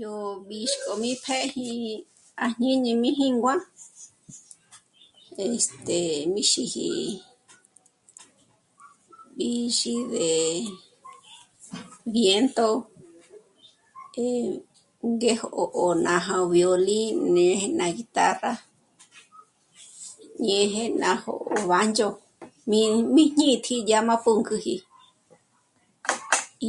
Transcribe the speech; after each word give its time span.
Yó 0.00 0.14
b'íxk'o 0.48 0.92
mí 1.02 1.10
pědyi 1.24 1.72
à 2.44 2.46
jñíni 2.58 2.92
mí 3.02 3.10
jíngua, 3.18 3.54
este... 5.44 5.98
xîji, 6.50 6.90
xîji 9.38 9.94
de... 10.12 10.28
viento 12.12 12.68
ngé 15.16 15.32
'ó 15.40 15.50
nú 15.72 15.88
náha 16.06 16.36
violín 16.52 17.14
néje 17.36 17.66
ná 17.78 17.86
guitarra 17.96 18.52
néje 20.44 20.82
ná 21.02 21.10
jó'o 21.22 21.60
bándyo, 21.70 22.08
mí... 22.70 22.80
mí 23.14 23.22
jñîtji 23.34 23.76
yá 23.90 23.98
má 24.08 24.14
pǔnk'üji 24.24 24.74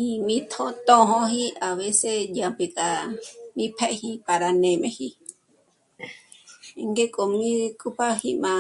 y 0.03 0.05
jmí 0.17 0.37
tjo 0.51 0.65
tjō̌'ō̌ji 0.87 1.45
a 1.65 1.67
veces 1.79 2.19
dyámp'e 2.35 2.65
kja 2.77 2.91
mí 3.57 3.65
pë̀ji 3.77 4.09
para 4.27 4.49
nê'meji. 4.61 5.07
Ngéko 6.91 7.21
mí 7.33 7.51
kupáji 7.81 8.29
má 8.43 8.53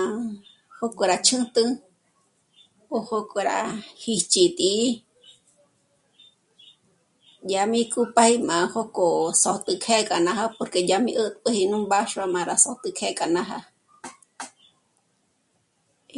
jókò 0.77 1.03
rá 1.09 1.17
chǚnt'ü 1.27 1.63
ó 2.95 2.97
jókò 3.09 3.37
rá 3.49 3.57
'íjchji 4.03 4.43
tí'i 4.57 4.89
dyá 7.47 7.61
mi 7.71 7.81
kupáge 7.93 8.37
májo 8.49 8.81
k'o 8.95 9.07
sò'pji 9.43 9.73
que 9.83 9.95
kja 10.07 10.17
já'a 10.27 10.45
porque 10.57 10.79
dyá 10.87 10.97
mí 11.05 11.11
'ä̀t'äji 11.19 11.63
nú 11.71 11.77
mbáxua 11.83 12.25
m'â 12.33 12.41
rá 12.49 12.55
só't'ü 12.65 12.89
kje 12.97 13.07
kja 13.17 13.27
náha, 13.35 13.59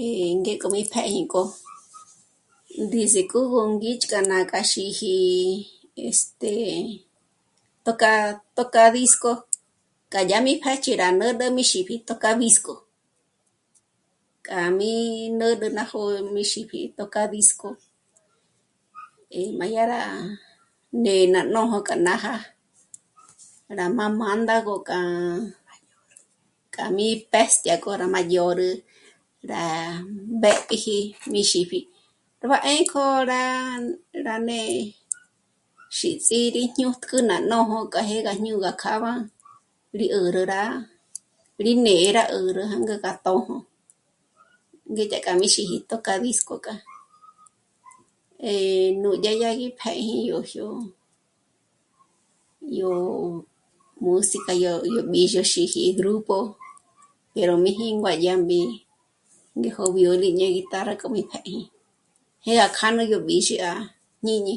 eh... 0.03 0.31
ngéko 0.41 0.67
mi 0.73 0.81
pjèji 0.91 1.19
nkó 1.27 1.41
yó 2.77 2.83
ndés'ekö 2.87 3.39
gú 3.51 3.59
ndíxk'a 3.73 4.19
ná 4.29 4.37
k'a 4.51 4.61
sîji 4.71 5.13
este..., 6.07 6.53
este... 6.55 6.55
toca..., 7.85 8.13
toca... 8.33 8.43
tocadisco 8.55 9.31
k'a 10.11 10.21
yá 10.29 10.37
mi 10.45 10.53
pêch'i 10.63 10.91
dyá 10.93 10.97
rá 11.01 11.07
n'ä̂rä 11.17 11.47
mí 11.55 11.63
xî'i 11.71 11.95
tocadisco 12.07 12.73
k'a 14.47 14.69
mí 14.77 14.91
n'ä̂rä 15.37 15.67
ná 15.77 15.83
jó'o 15.91 16.09
mí 16.33 16.41
jîpji 16.51 16.79
tocadisco 16.97 17.67
eh... 19.37 19.49
m'a 19.57 19.65
dyá 19.71 19.83
rá 19.93 20.01
né'e 21.03 21.27
ná 21.33 21.41
nójo 21.53 21.79
k'a 21.87 21.95
nája 22.05 22.35
rá 23.77 23.85
jmá'a 23.93 24.15
m'ânda 24.19 24.55
gó 24.67 24.75
k'á'a... 24.89 25.49
k'á'a 26.73 26.91
mí 26.97 27.07
pë́stya 27.31 27.75
k'o 27.81 27.91
rá 28.01 28.07
madyòrü 28.15 28.69
rá 29.51 29.63
mbèpjiji 30.37 30.97
mí 31.33 31.41
xípji. 31.51 31.79
Ró 32.41 32.55
'à 32.57 32.61
'ë̌nkjo 32.63 33.05
rá... 33.31 33.41
rá 34.25 34.35
né'e 34.47 34.81
xîts'i 35.97 36.39
rí 36.55 36.63
jñókü 36.75 37.17
ná 37.29 37.37
nójo 37.49 37.79
nkáj´ë 37.83 38.17
rá 38.27 38.33
ñôna 38.43 38.71
kjába 38.81 39.13
rí 39.99 40.07
'ä̀rä 40.09 40.43
rá... 40.53 40.63
rí 41.63 41.71
né'e 41.85 42.11
rá 42.17 42.23
'ä́rä 42.27 42.63
jângé 42.71 42.95
ná 43.03 43.11
tjó'o, 43.23 43.55
ngéka 44.93 45.17
k'a 45.25 45.33
mi 45.39 45.47
xîji 45.53 45.77
tocadisco 45.89 46.55
k'a, 46.65 46.75
eh... 48.49 48.89
nú 49.01 49.09
yá 49.23 49.51
gí 49.59 49.67
pjë̌ñi 49.79 50.17
yó 50.29 50.39
jyò'o 50.53 50.81
yó 52.79 52.91
música 54.01 54.53
yó 54.63 54.73
mbîzhoxiji 55.07 55.81
grupo 55.97 56.35
dyáró 57.33 57.55
mí 57.63 57.71
jíngua 57.77 58.13
dyá 58.21 58.33
mbí'i 58.43 58.69
ngéjo 59.59 59.83
violín 59.95 60.35
ñéje 60.37 60.53
guitarra 60.57 60.93
k'o 60.99 61.07
mí 61.15 61.23
pjë̌gi, 61.31 61.59
jé'e 62.43 62.59
gá 62.59 62.67
kja 62.77 62.87
nú 62.91 63.03
bízhi 63.27 63.55
à 63.71 63.71
jñíni 64.21 64.55